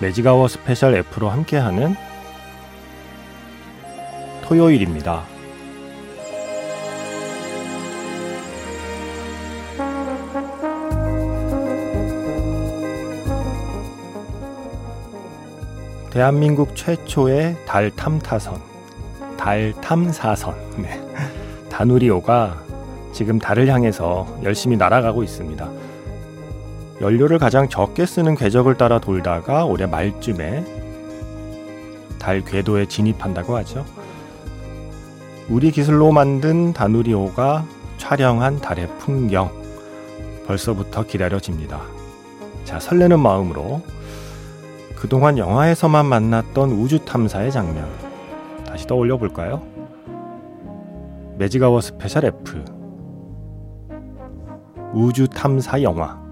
[0.00, 1.94] 매직아워 스페셜 F로 함께하는
[4.44, 5.24] 토요일입니다.
[16.10, 18.60] 대한민국 최초의 달 탐타선,
[19.36, 21.00] 달 탐사선, 네.
[21.70, 22.62] 다누리호가
[23.12, 25.87] 지금 달을 향해서 열심히 날아가고 있습니다.
[27.00, 30.64] 연료를 가장 적게 쓰는 궤적을 따라 돌다가 올해 말쯤에
[32.18, 33.84] 달 궤도에 진입한다고 하죠.
[35.48, 37.64] 우리 기술로 만든 다누리호가
[37.98, 39.50] 촬영한 달의 풍경
[40.46, 41.80] 벌써부터 기다려집니다.
[42.64, 43.80] 자, 설레는 마음으로
[44.96, 47.88] 그동안 영화에서만 만났던 우주 탐사의 장면
[48.66, 49.62] 다시 떠올려 볼까요?
[51.38, 52.64] 매직아워 스페셜 F
[54.92, 56.27] 우주 탐사 영화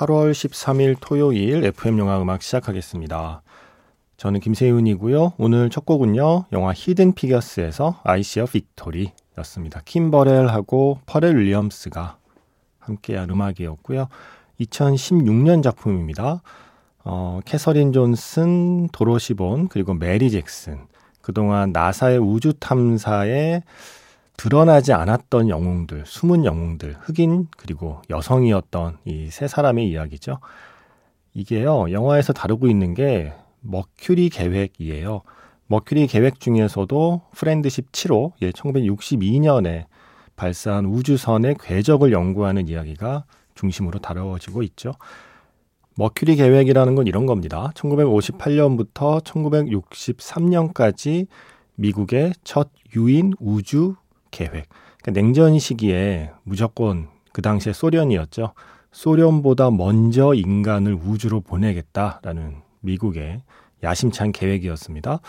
[0.00, 3.42] 8월 13일 토요일 FM 영화 음악 시작하겠습니다.
[4.16, 5.34] 저는 김세윤이고요.
[5.36, 6.46] 오늘 첫 곡은요.
[6.52, 9.82] 영화 히든 피겨스에서 I See a Victory 였습니다.
[9.84, 12.16] 킴 버렐하고 퍼렐 윌리엄스가
[12.78, 14.08] 함께한 음악이었고요.
[14.60, 16.40] 2016년 작품입니다.
[17.04, 20.78] 어, 캐서린 존슨, 도로시 본, 그리고 메리 잭슨.
[21.20, 23.64] 그동안 나사의 우주 탐사에
[24.40, 30.38] 드러나지 않았던 영웅들, 숨은 영웅들, 흑인 그리고 여성이었던 이 세 사람의 이야기죠.
[31.34, 35.20] 이게요, 영화에서 다루고 있는 게 머큐리 계획이에요.
[35.66, 39.84] 머큐리 계획 중에서도 프렌드십 7호, 예, 1962년에
[40.36, 43.24] 발사한 우주선의 궤적을 연구하는 이야기가
[43.54, 44.92] 중심으로 다뤄지고 있죠.
[45.96, 47.72] 머큐리 계획이라는 건 이런 겁니다.
[47.74, 51.26] 1958년부터 1963년까지
[51.74, 53.96] 미국의 첫 유인 우주
[54.30, 54.68] 계획.
[55.02, 58.52] 그러니까 냉전 시기에 무조건 그 당시에 소련이었죠.
[58.92, 63.42] 소련보다 먼저 인간을 우주로 보내겠다라는 미국의
[63.82, 65.20] 야심찬 계획이었습니다.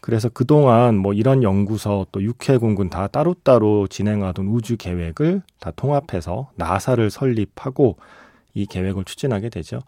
[0.00, 7.10] 그래서 그동안 뭐 이런 연구소 또 육해공군 다 따로따로 진행하던 우주 계획을 다 통합해서 나사를
[7.10, 7.96] 설립하고
[8.54, 9.80] 이 계획을 추진하게 되죠.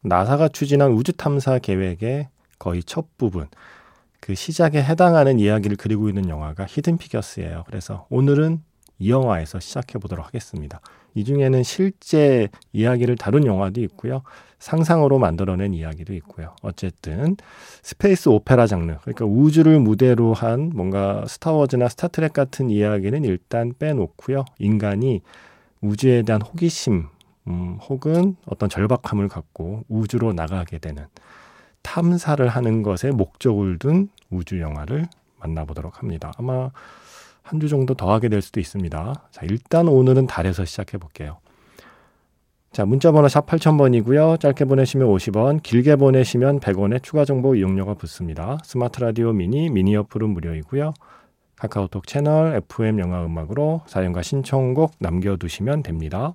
[0.00, 2.28] 나사가 추진한 우주 탐사 계획의
[2.58, 3.48] 거의 첫 부분,
[4.22, 7.64] 그 시작에 해당하는 이야기를 그리고 있는 영화가 히든 피겨스예요.
[7.66, 8.62] 그래서 오늘은
[9.00, 10.80] 이 영화에서 시작해 보도록 하겠습니다.
[11.14, 14.22] 이 중에는 실제 이야기를 다룬 영화도 있고요.
[14.60, 16.54] 상상으로 만들어낸 이야기도 있고요.
[16.62, 17.36] 어쨌든
[17.82, 24.44] 스페이스 오페라 장르, 그러니까 우주를 무대로 한 뭔가 스타워즈나 스타트렉 같은 이야기는 일단 빼놓고요.
[24.60, 25.22] 인간이
[25.80, 27.08] 우주에 대한 호기심,
[27.48, 31.06] 음, 혹은 어떤 절박함을 갖고 우주로 나가게 되는
[31.82, 35.06] 탐사를 하는 것에 목적을 둔 우주 영화를
[35.40, 36.32] 만나보도록 합니다.
[36.38, 36.70] 아마
[37.42, 39.14] 한 주 정도 더 하게 될 수도 있습니다.
[39.30, 41.38] 자, 일단 오늘은 달에서 시작해 볼게요.
[42.70, 44.40] 자, 문자번호 샵 8000번이고요.
[44.40, 48.58] 짧게 보내시면 50원, 길게 보내시면 100원의 추가 정보 이용료가 붙습니다.
[48.64, 50.94] 스마트 라디오 미니, 미니 어플은 무료이고요.
[51.56, 56.34] 카카오톡 채널 FM 영화 음악으로 사연과 신청곡 남겨두시면 됩니다.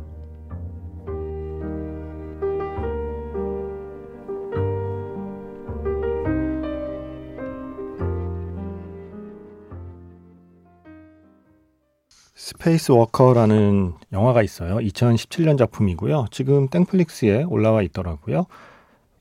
[12.61, 14.75] 스페이스 워커라는 영화가 있어요.
[14.75, 16.27] 2017년 작품이고요.
[16.29, 18.45] 지금 땡플릭스에 올라와 있더라고요.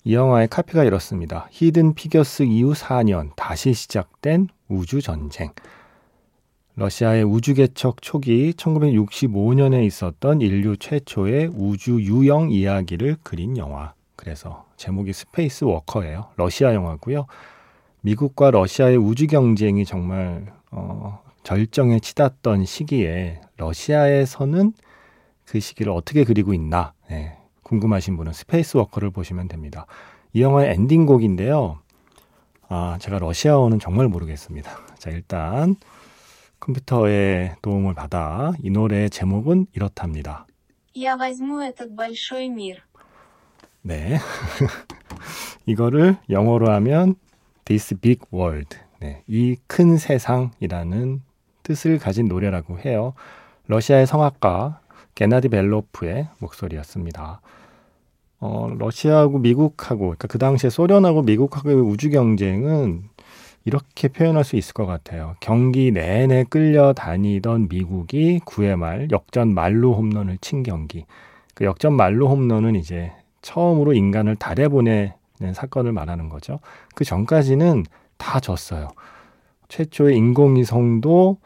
[0.05, 1.49] 이 영화의 카피가 이렇습니다.
[1.51, 5.53] 히든 피겨스 이후 4년 다시 시작된 우주 전쟁.
[6.77, 13.95] 러시아의 우주 개척 초기 1965년에 있었던 인류 최초의 우주 유영 이야기를 그린 영화.
[14.17, 16.27] 그래서 제목이 스페이스 워커예요.
[16.37, 17.25] 러시아 영화고요.
[18.03, 24.74] 미국과 러시아의 우주 경쟁이 정말 어, 절정에 치닫던 시기에 러시아에서는
[25.46, 29.86] 그 시기를 어떻게 그리고 있나 네, 궁금하신 분은 스페이스 워커를 보시면 됩니다.
[30.34, 31.80] 이 영화의 엔딩곡인데요.
[32.68, 34.72] 아, 제가 러시아어는 정말 모르겠습니다.
[34.98, 35.76] 자, 일단
[36.60, 40.48] 컴퓨터의 도움을 받아 이 노래의 제목은 이렇답니다.
[40.96, 42.78] Я возьму этот большой мир.
[43.82, 44.18] 네.
[45.66, 47.16] 이거를 영어로 하면
[47.66, 48.78] This Big World.
[49.00, 49.22] 네.
[49.28, 51.22] 이 큰 세상이라는
[51.71, 53.15] 뜻을 가진 노래라고 해요.
[53.69, 54.81] 러시아의 성악가
[55.15, 57.41] 게나디 벨로프의 목소리였습니다.
[58.41, 63.05] 어, 러시아하고 미국하고, 그러니까 그 당시에 소련하고 미국하고의 우주 경쟁은
[63.65, 65.37] 이렇게 표현할 수 있을 것 같아요.
[65.39, 71.07] 경기 내내 끌려다니던 미국이 9회 말 역전 말로 홈런을 친 경기.
[71.55, 73.13] 그 역전 말로 홈런은 이제
[73.43, 75.13] 처음으로 인간을 달에 보내는
[75.55, 76.59] 사건을 말하는 거죠.
[76.97, 77.85] 그 전까지는
[78.17, 78.89] 다 졌어요.
[79.69, 81.39] 최초의 인공위성도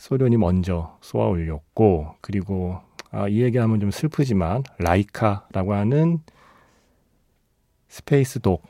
[0.00, 2.78] 소련이 먼저 쏘아 올렸고, 그리고
[3.10, 6.20] 아, 이 얘기하면 좀 슬프지만 라이카라고 하는
[7.88, 8.62] space dog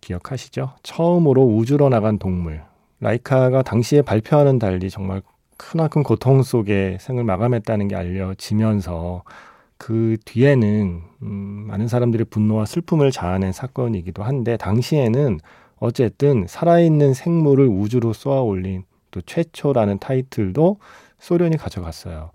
[0.00, 0.74] 기억하시죠?
[0.84, 2.62] 처음으로 우주로 나간 동물.
[3.00, 5.22] 라이카가 당시에 발표와는 달리 정말
[5.56, 9.24] 크나큰 고통 속에 생을 마감했다는 게 알려지면서
[9.78, 11.28] 그 뒤에는 음,
[11.66, 15.40] 많은 사람들의 분노와 슬픔을 자아낸 사건이기도 한데 당시에는
[15.78, 20.78] 어쨌든 살아있는 생물을 우주로 쏘아 올린 또 최초라는 타이틀도
[21.20, 22.32] 소련이 가져갔어요.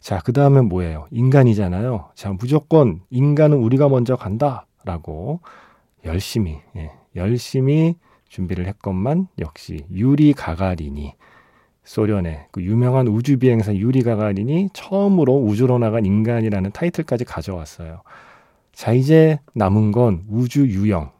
[0.00, 1.06] 자, 그 다음엔 뭐예요?
[1.10, 2.10] 인간이잖아요.
[2.14, 5.40] 자, 무조건 인간은 우리가 먼저 간다라고
[6.04, 7.96] 열심히, 예, 열심히
[8.28, 11.14] 준비를 했건만 역시 유리 가가린이
[11.84, 18.02] 소련의 그 유명한 우주 비행사 유리 가가린이 처음으로 우주로 나간 인간이라는 타이틀까지 가져왔어요.
[18.72, 21.10] 자, 이제 남은 건 우주 유영.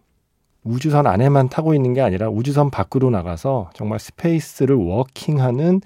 [0.68, 5.80] 우주선 안에만 타고 있는 게 아니라 우주선 밖으로 나가서 정말 space를 walking하는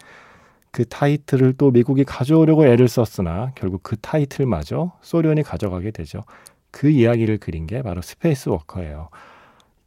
[0.73, 6.25] 그 타이틀을 또 미국이 가져오려고 애를 썼으나 결국 그 타이틀마저 소련이 가져가게 되죠.
[6.73, 9.11] 그 이야기를 그린 게 바로 스페이스 워커예요.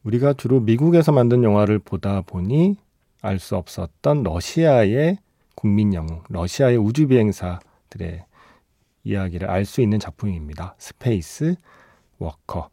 [0.04, 2.78] 우리가 주로 미국에서 만든 영화를 보다 보니
[3.22, 5.18] 알 수 없었던 러시아의
[5.56, 8.24] 국민 영웅, 러시아의 우주 비행사들의
[9.04, 10.76] 이야기를 알 수 있는 작품입니다.
[10.78, 11.56] 스페이스
[12.20, 12.70] 워커.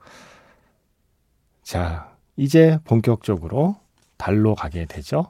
[1.63, 3.77] 자, 이제 본격적으로
[4.17, 5.27] 달로 가게 되죠.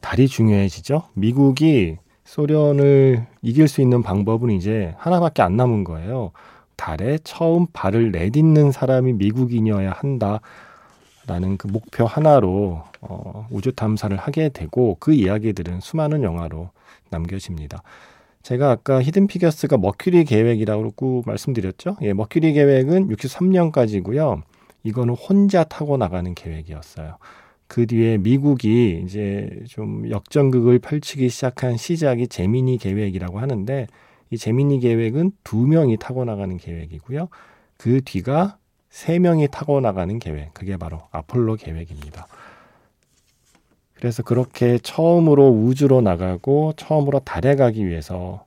[0.00, 1.04] 달이 중요해지죠.
[1.14, 6.32] 미국이 소련을 이길 수 있는 방법은 이제 하나밖에 안 남은 거예요.
[6.76, 10.40] 달에 처음 발을 내딛는 사람이 미국인이어야 한다
[11.26, 16.70] 라는 그 목표 하나로 어, 우주 탐사를 하게 되고 그 이야기들은 수많은 영화로
[17.10, 17.82] 남겨집니다.
[18.42, 21.96] 제가 아까 히든 피겨스가 머큐리 계획이라고 말씀드렸죠.
[22.02, 24.42] 예, 머큐리 계획은 63년까지고요.
[24.84, 27.16] 이거는 혼자 타고 나가는 계획이었어요.
[27.66, 33.86] 그 뒤에 미국이 이제 좀 역전극을 펼치기 시작한 시작이 제미니 계획이라고 하는데
[34.30, 37.28] 이 제미니 계획은 두 명이 타고 나가는 계획이고요.
[37.78, 38.58] 그 뒤가
[38.90, 40.54] 세 명이 타고 나가는 계획.
[40.54, 42.26] 그게 바로 아폴로 계획입니다.
[43.94, 48.44] 그래서 그렇게 처음으로 우주로 나가고 처음으로 달에 가기 위해서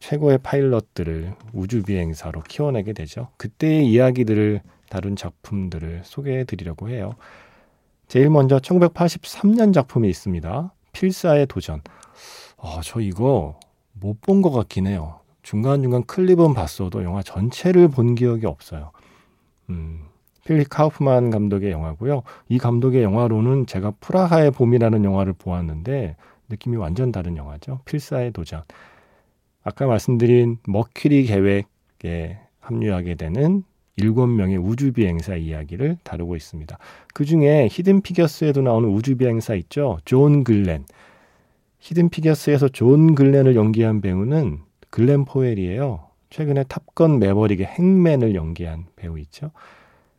[0.00, 3.28] 최고의 파일럿들을 우주 비행사로 키워내게 되죠.
[3.36, 7.14] 그때의 이야기들을 다룬 작품들을 소개해 드리려고 해요.
[8.08, 10.72] 제일 먼저 1983년 작품이 있습니다.
[10.92, 11.80] 필사의 도전.
[12.58, 13.58] 아, 저 이거
[13.92, 15.20] 못 본 것 같긴 해요.
[15.42, 18.90] 중간중간 클립은 봤어도 영화 전체를 본 기억이 없어요.
[19.68, 20.00] 음,
[20.44, 22.22] 필립 카우프만 감독의 영화고요.
[22.48, 26.16] 이 감독의 영화로는 제가 프라하의 봄이라는 영화를 보았는데
[26.48, 27.80] 느낌이 완전 다른 영화죠.
[27.84, 28.62] 필사의 도전.
[29.70, 33.62] 아까 말씀드린 머큐리 계획에 합류하게 되는
[33.94, 36.76] 일곱 명의 우주 비행사 이야기를 다루고 있습니다.
[37.14, 39.98] 그 중에 히든 피겨스에도 나오는 우주 비행사 있죠.
[40.04, 40.84] 존 글렌.
[41.78, 44.58] 히든 피겨스에서 존 글렌을 연기한 배우는
[44.90, 46.04] 글렌 포웰이에요.
[46.30, 49.52] 최근에 탑건 매버릭의 행맨을 연기한 배우 있죠.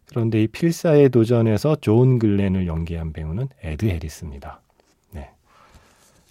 [0.08, 4.62] 그런데 이 필사의 도전에서 존 글렌을 연기한 배우는 에드 해리스입니다.
[5.12, 5.30] 네.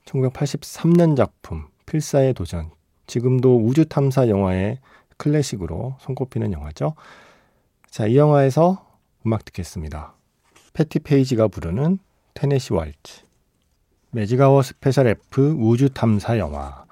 [0.07, 2.71] 1983년 작품 필사의 도전.
[3.11, 4.79] 지금도 우주 탐사 영화의
[5.17, 6.95] 클래식으로 손꼽히는 영화죠.
[7.90, 8.87] 자, 이 영화에서
[9.26, 10.14] 음악 듣겠습니다.
[10.73, 11.99] 패티 페이지가 부르는
[12.35, 13.25] 테네시 왈츠.
[14.12, 16.85] 매직아워 스페셜 F 우주 탐사 영화.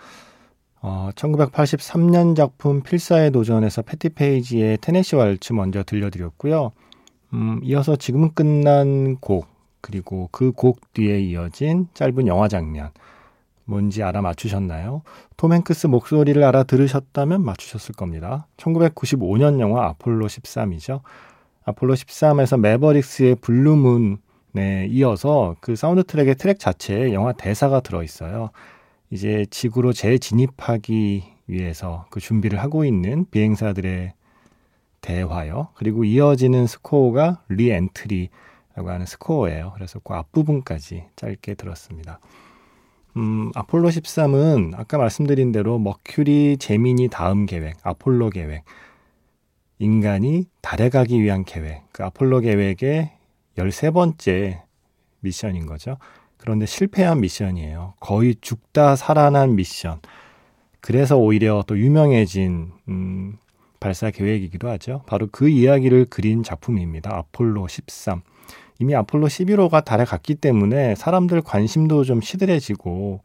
[0.81, 6.73] 어, 1983년 작품 필사의 도전에서 패티 페이지의 테네시 왈츠 먼저 들려드렸고요.
[7.35, 9.47] 음, 이어서 지금 끝난 곡,
[9.81, 12.91] 그리고 그 곡 뒤에 이어진 짧은 영화 장면.
[13.69, 15.03] 뭔지 알아맞추셨나요?
[15.37, 18.47] 톰 행크스 목소리를 알아들으셨다면 맞추셨을 겁니다.
[18.57, 21.03] 1995년 영화 아폴로 13이죠.
[21.67, 28.51] 아폴로 13에서 매버릭스의 블루문에 이어서 그 사운드 트랙의 트랙 자체에 영화 대사가 들어있어요.
[29.11, 34.15] 이제 지구로 재진입하기 위해서 그 준비를 하고 있는 비행사들의
[35.03, 35.69] 대화요.
[35.75, 39.73] 그리고 이어지는 스코어가 리엔트리라고 하는 스코어예요.
[39.75, 42.19] 그래서 그 앞부분까지 짧게 들었습니다.
[43.19, 48.63] 음, 아폴로 13은 아까 말씀드린 대로 머큐리 제미니 다음 계획, 아폴로 계획,
[49.81, 53.11] 인간이 달에 가기 위한 계획, 그 아폴로 계획의
[53.57, 54.63] 13번째
[55.19, 55.99] 미션인 거죠.
[56.37, 57.95] 그런데 실패한 미션이에요.
[57.99, 60.01] 거의 죽다 살아난 미션.
[60.81, 63.37] 그래서 오히려 또 유명해진 음,
[63.81, 65.03] 발사 계획이기도 하죠.
[65.07, 67.17] 바로 그 이야기를 그린 작품입니다.
[67.17, 68.23] 아폴로 13.
[68.79, 73.21] 이미 아폴로 11호가 달에 갔기 때문에 사람들 관심도 좀 시들해지고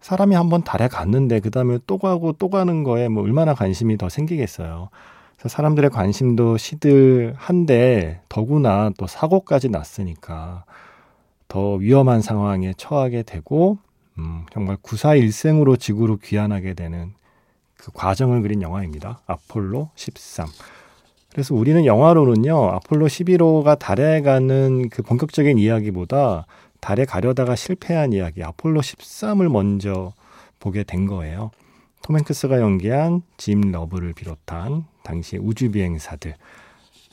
[0.00, 4.08] 사람이 한번 달에 갔는데 그 다음에 또 가고 또 가는 거에 뭐 얼마나 관심이 더
[4.08, 4.90] 생기겠어요.
[5.36, 10.64] 그래서 사람들의 관심도 시들한데 더구나 또 사고까지 났으니까
[11.48, 13.78] 더 위험한 상황에 처하게 되고
[14.18, 17.14] 음, 정말 구사일생으로 지구로 귀환하게 되는
[17.76, 19.20] 그 과정을 그린 영화입니다.
[19.26, 20.46] 아폴로 13.
[21.32, 26.46] 그래서 우리는 영화로는요, 아폴로 11호가 달에 가는 그 본격적인 이야기보다
[26.80, 30.12] 달에 가려다가 실패한 이야기, 아폴로 13을 먼저
[30.58, 31.50] 보게 된 거예요.
[32.02, 36.34] 톰 행크스가 연기한 짐 러블을 비롯한 당시 우주 비행사들,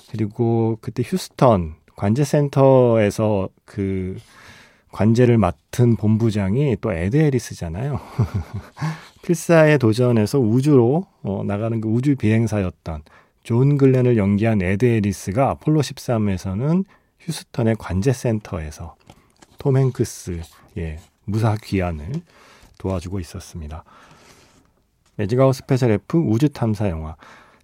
[0.09, 4.17] 그리고 그때 휴스턴 관제센터에서 그
[4.91, 7.99] 관제를 맡은 본부장이 또 에드 해리스잖아요.
[9.23, 13.03] 필사의 도전에서 우주로 어, 나가는 그 우주 비행사였던
[13.47, 16.83] 존 글렌을 연기한 에드 해리스가 아폴로 13에서는
[17.21, 18.97] 휴스턴의 관제센터에서
[19.57, 22.11] 톰 행크스의 무사 귀환을
[22.77, 23.85] 도와주고 있었습니다.
[25.15, 27.15] 매직아워 스페셜 F 우주 탐사 영화,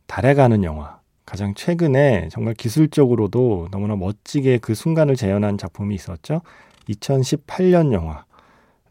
[0.08, 6.44] 달에 가는 영화, 가장 최근에 정말 기술적으로도 너무나 멋지게 그 순간을 재현한 작품이 있었죠.
[6.88, 8.24] 2018년 영화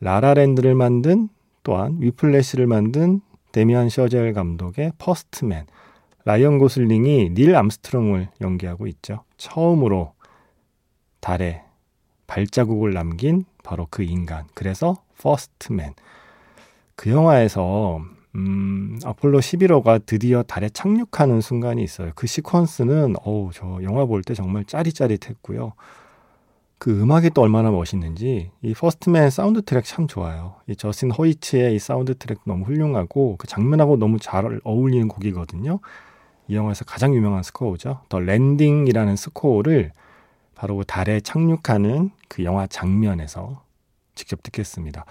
[0.00, 1.30] 라라랜드를 만든
[1.62, 5.64] 또한 위플래시를 만든 데미안 셔젤 감독의 퍼스트맨
[6.24, 9.24] 라이언 고슬링이 닐 암스트롱을 연기하고 있죠.
[9.36, 10.12] 처음으로
[11.20, 11.62] 달에
[12.26, 14.46] 발자국을 남긴 바로 그 인간.
[14.54, 15.94] 그래서 퍼스트맨.
[16.96, 18.00] 그 영화에서
[18.34, 22.12] 음, 아폴로 11호가 드디어 달에 착륙하는 순간이 있어요.
[22.14, 25.72] 그 시퀀스는 어우 저 영화 볼 때 정말 짜릿짜릿했고요.
[26.78, 30.56] 그 음악이 또 얼마나 멋있는지 이 퍼스트맨 사운드 트랙 참 좋아요.
[30.66, 35.78] 이 저스틴 허위츠의 이 사운드 트랙 너무 훌륭하고 그 장면하고 너무 잘 어울리는 곡이거든요.
[36.48, 38.00] 이 영화에서 가장 유명한 스코어죠.
[38.08, 39.92] The Landing이라는 스코어를
[40.54, 43.62] 바로 그 달에 착륙하는 그 영화 장면에서
[44.14, 45.04] 직접 듣겠습니다.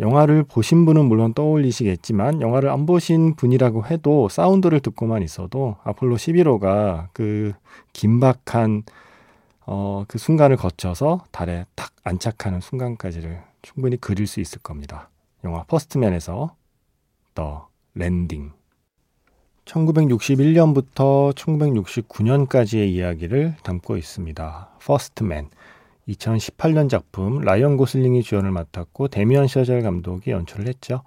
[0.00, 7.08] 영화를 보신 분은 물론 떠올리시겠지만 영화를 안 보신 분이라고 해도 사운드를 듣고만 있어도 아폴로 11호가
[7.12, 7.52] 그
[7.92, 8.84] 긴박한
[9.66, 15.10] 어, 그 순간을 거쳐서 달에 탁 안착하는 순간까지를 충분히 그릴 수 있을 겁니다.
[15.44, 16.54] 영화 퍼스트맨에서
[17.34, 18.59] The Landing.
[19.70, 24.68] 1961년부터 1969년까지의 이야기를 담고 있습니다.
[24.82, 25.48] 퍼스트맨.
[26.08, 31.02] 2018년 작품 라이언 고슬링이 주연을 맡았고 데미안 셔젤 감독이 연출을 했죠.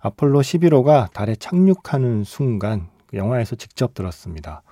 [0.00, 4.62] 아폴로 11호가 달에 착륙하는 순간 그 영화에서 직접 들었습니다.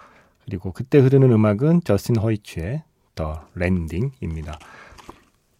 [0.44, 2.82] 그리고 그때 흐르는 음악은 저스틴 허위츠의
[3.14, 4.58] The Landing입니다.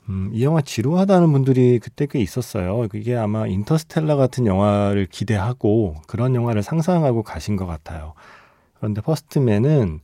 [0.08, 2.86] 음, 이 영화 지루하다는 분들이 그때 꽤 있었어요.
[2.88, 8.14] 그게 아마 인터스텔라 같은 영화를 기대하고 그런 영화를 상상하고 가신 것 같아요.
[8.74, 10.00] 그런데 퍼스트맨은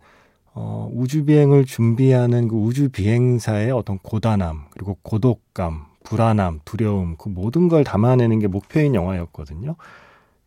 [0.55, 7.69] 어, 우주 비행을 준비하는 그 우주 비행사의 어떤 고단함, 그리고 고독감, 불안함, 두려움, 그 모든
[7.69, 9.77] 걸 담아내는 게 목표인 영화였거든요.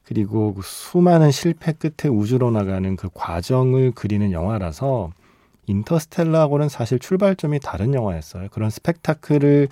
[0.03, 5.09] 그리고 그 수많은 실패 끝에 우주로 나가는 그 과정을 그리는 영화라서
[5.67, 8.47] 인터스텔라하고는 사실 출발점이 다른 영화였어요.
[8.51, 9.69] 그런 스펙타클을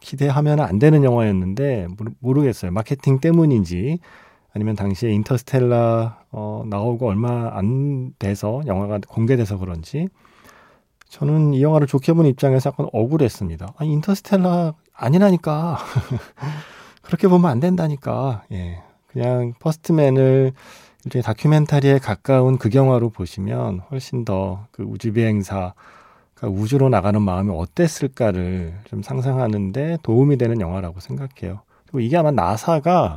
[0.00, 1.88] 기대하면 안 되는 영화였는데
[2.20, 3.98] 모르, 겠어요 마케팅 때문인지
[4.54, 10.08] 아니면 당시에 인터스텔라 어, 나오고 얼마 안 돼서 영화가 공개돼서 그런지
[11.08, 13.74] 저는 이 영화를 좋게 본 입장에서 약간 억울했습니다.
[13.76, 15.78] 아, 인터스텔라 아니라니까.
[17.02, 18.44] 그렇게 보면 안 된다니까.
[18.52, 18.82] 예.
[19.06, 20.52] 그냥 퍼스트맨을
[21.04, 25.74] 일종의 다큐멘터리에 가까운 극영화로 보시면 훨씬 더 그 우주 비행사가
[26.42, 31.60] 우주로 나가는 마음이 어땠을까를 좀 상상하는데 도움이 되는 영화라고 생각해요.
[31.84, 33.16] 그리고 이게 아마 나사가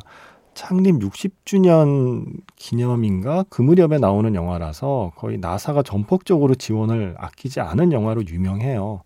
[0.53, 9.01] 창립 60주년 기념인가 그 무렵에 나오는 영화라서 거의 나사가 전폭적으로 지원을 아끼지 않은 영화로 유명해요.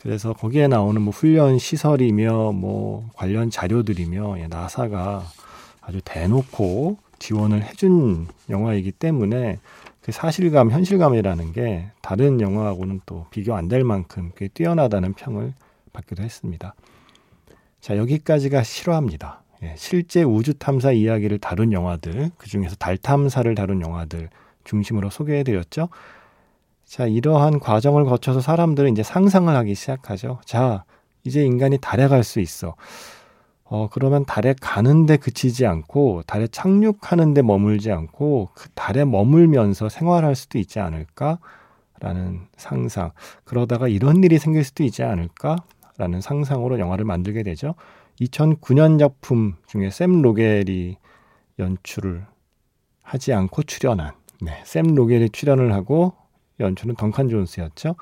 [0.00, 5.22] 그래서 거기에 나오는 뭐 훈련 시설이며 뭐 관련 자료들이며 예, 나사가
[5.80, 9.58] 아주 대놓고 지원을 해준 영화이기 때문에
[10.00, 15.54] 그 사실감, 현실감이라는 게 다른 영화하고는 또 비교 안 될 만큼 꽤 뛰어나다는 평을
[15.92, 16.74] 받기도 했습니다.
[17.80, 19.40] 자, 여기까지가 실화입니다.
[19.62, 24.28] 예, 실제 우주 탐사 이야기를 다룬 영화들, 그 중에서 달 탐사를 다룬 영화들
[24.64, 25.88] 중심으로 소개해 드렸죠.
[26.84, 30.40] 자, 이러한 과정을 거쳐서 사람들은 이제 상상을 하기 시작하죠.
[30.44, 30.84] 자,
[31.22, 32.74] 이제 인간이 달에 갈 수 있어.
[33.72, 40.58] 어, 그러면 달에 가는데 그치지 않고, 달에 착륙하는데 머물지 않고, 그 달에 머물면서 생활할 수도
[40.58, 41.38] 있지 않을까?
[41.98, 43.12] 라는 상상.
[43.44, 45.56] 그러다가 이런 일이 생길 수도 있지 않을까?
[45.96, 47.74] 라는 상상으로 영화를 만들게 되죠.
[48.20, 50.98] 2009년 작품 중에 샘 로겔이
[51.58, 52.26] 연출을
[53.02, 54.12] 하지 않고 출연한,
[54.42, 56.12] 네, 샘 로겔이 출연을 하고
[56.60, 57.94] 연출은 덩칸 존스였죠.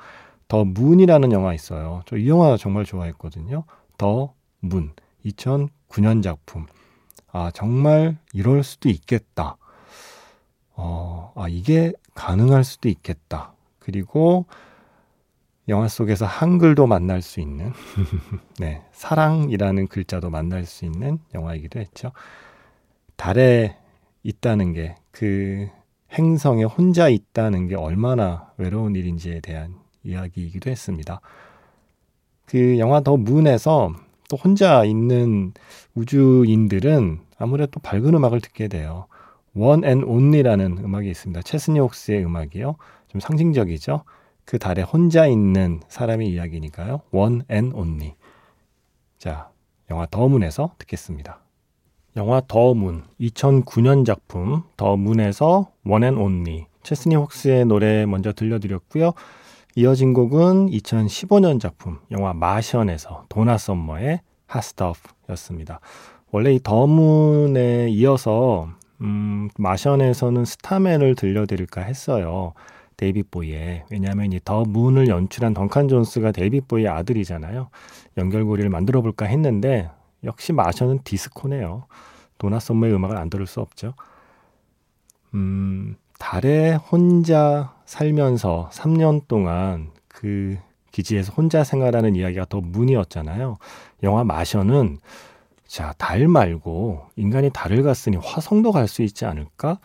[0.49, 2.01] 더 문이라는 영화 있어요.
[2.07, 3.63] 저 이 영화 정말 좋아했거든요.
[3.97, 4.91] 더 문.
[5.25, 6.65] 2009년 작품.
[7.31, 9.57] 아, 정말 이럴 수도 있겠다.
[10.73, 13.53] 어, 아, 이게 가능할 수도 있겠다.
[13.79, 14.45] 그리고
[15.67, 17.71] 영화 속에서 한글도 만날 수 있는,
[18.59, 22.11] 네, 사랑이라는 글자도 만날 수 있는 영화이기도 했죠.
[23.15, 23.77] 달에
[24.23, 25.69] 있다는 게, 그
[26.13, 31.21] 행성에 혼자 있다는 게 얼마나 외로운 일인지에 대한 이야기이기도 했습니다.
[32.45, 33.93] 그 영화 더 문에서
[34.31, 35.53] 또 혼자 있는
[35.93, 39.07] 우주인들은 아무래도 밝은 음악을 듣게 돼요.
[39.53, 41.41] One and Only라는 음악이 있습니다.
[41.41, 42.77] 체스니 옥스의 음악이요.
[43.09, 44.05] 좀 상징적이죠.
[44.45, 47.01] 그 달에 혼자 있는 사람의 이야기니까요.
[47.11, 48.13] One and Only.
[49.17, 49.49] 자,
[49.89, 51.41] 영화 더 문에서 듣겠습니다.
[52.15, 56.67] 영화 더 문, 2009년 작품 더 문에서 One and Only.
[56.83, 59.11] 체스니 호크스의 노래 먼저 들려드렸고요.
[59.75, 65.79] 이어진 곡은 2015년 작품 영화 마션에서 도나 썸머의 Hot Stuff였습니다.
[66.31, 68.69] 원래 이 더문에 이어서
[69.01, 72.53] 음, 마션에서는 Starman을 들려드릴까 했어요.
[72.97, 77.69] 데이빗 보위의 왜냐하면 이 더 문을 연출한 던칸 존스가 데이빗 보위의 아들이잖아요.
[78.17, 79.89] 연결고리를 만들어 볼까 했는데
[80.23, 81.85] 역시 마션은 디스코네요.
[82.37, 83.93] 도나 썸머의 음악을 안 들을 수 없죠.
[85.33, 90.57] 음, 달에 혼자 살면서 3년 동안 그
[90.93, 93.57] 기지에서 혼자 생활하는 이야기가 더 문이었잖아요.
[94.03, 94.99] 영화 마션은
[95.67, 99.79] 자, 달 말고 인간이 달을 갔으니 화성도 갈 수 있지 않을까?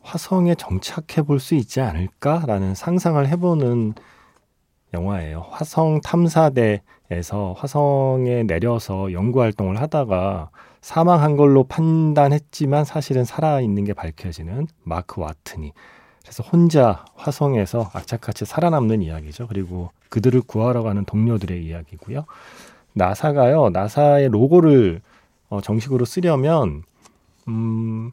[0.00, 3.94] 화성에 정착해 볼 수 있지 않을까라는 상상을 해보는
[4.94, 5.44] 영화예요.
[5.50, 15.20] 화성 탐사대에서 화성에 내려서 연구 활동을 하다가 사망한 걸로 판단했지만 사실은 살아있는 게 밝혀지는 마크
[15.20, 15.72] 와트니.
[16.28, 19.46] 그래서 혼자 화성에서 악착같이 살아남는 이야기죠.
[19.46, 22.26] 그리고 그들을 구하러 가는 동료들의 이야기고요.
[22.92, 25.00] 나사가요, 나사의 로고를
[25.48, 26.82] 어, 정식으로 쓰려면,
[27.48, 28.12] 음,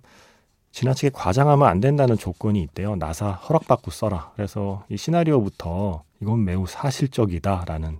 [0.71, 2.95] 지나치게 과장하면 안 된다는 조건이 있대요.
[2.95, 4.31] 나사 허락받고 써라.
[4.35, 7.97] 그래서 이 시나리오부터 이건 매우 사실적이다라는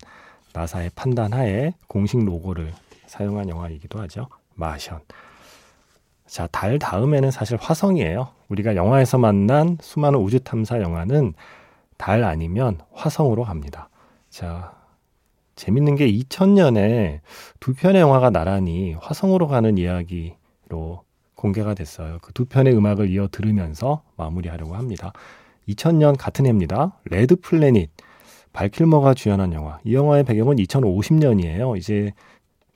[0.53, 2.73] 나사의 판단 하에 공식 로고를
[3.07, 4.29] 사용한 영화이기도 하죠.
[4.53, 5.01] 마션.
[6.27, 8.29] 자, 달 다음에는 사실 화성이에요.
[8.49, 11.33] 우리가 영화에서 만난 수많은 우주 탐사 영화는
[11.97, 13.89] 달 아니면 화성으로 갑니다.
[14.29, 14.73] 자,
[15.55, 17.21] 재밌는 게 2000년에
[17.59, 21.03] 두 편의 영화가 나란히 화성으로 가는 이야기로
[21.35, 22.17] 공개가 됐어요.
[22.21, 25.13] 그 두 편의 음악을 이어 들으면서 마무리하려고 합니다.
[25.69, 26.99] 2000년 같은 해입니다.
[27.05, 27.89] 레드 플래닛
[28.51, 29.79] 발 킬머가 주연한 영화.
[29.83, 31.77] 이 영화의 배경은 2050년이에요.
[31.77, 32.13] 이제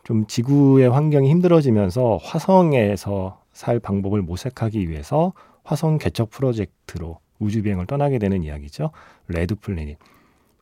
[0.10, 8.18] 좀 지구의 환경이 힘들어지면서 화성에서 살 방법을 모색하기 위해서 화성 개척 프로젝트로 우주 비행을 떠나게
[8.18, 8.90] 되는 이야기죠.
[9.28, 10.00] 레드 플래닛.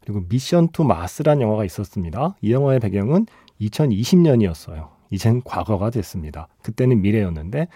[0.01, 2.35] 그리고 미션 투 마스란 영화가 있었습니다.
[2.41, 3.25] 이 영화의 배경은
[3.61, 4.89] 2020년이었어요.
[5.11, 6.49] 이젠 과거가 됐습니다.
[6.61, 7.69] 그때는 미래였는데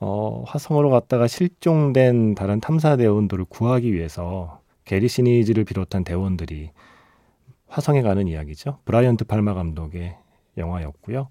[0.00, 6.72] 어, 화성으로 갔다가 실종된 다른 탐사 대원들을 구하기 위해서 게리 시니즈를 비롯한 대원들이
[7.68, 8.80] 화성에 가는 이야기죠.
[8.84, 10.18] 브라이언 드 팔마 감독의
[10.56, 11.28] 영화였고요.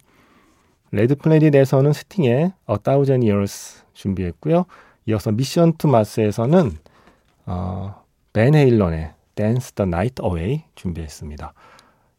[0.92, 4.66] 레드 플래닛에서는 스팅의 A Thousand Years 준비했고요.
[5.08, 6.72] 이어서 미션 투 마스에서는
[7.46, 11.54] 어, 밴 헤일런의 Dance the Night Away 준비했습니다.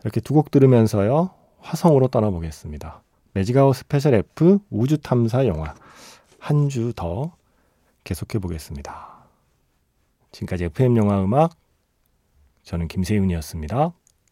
[0.03, 1.31] 이렇게 두 곡 들으면서요.
[1.61, 3.03] 화성으로 떠나보겠습니다.
[3.33, 5.75] 매직아웃 스페셜 F 우주 탐사 영화
[6.39, 7.33] 한 주 더
[8.05, 9.15] 계속해 보겠습니다.
[10.33, 11.53] 지금까지 FM 영화 음악
[12.65, 13.93] 저는 김세윤이었습니다.